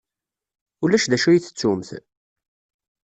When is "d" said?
1.07-1.11